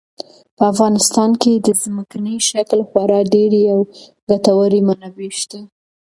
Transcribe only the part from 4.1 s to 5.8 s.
ګټورې منابع شته.